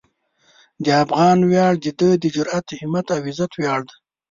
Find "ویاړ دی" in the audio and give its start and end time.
3.55-3.95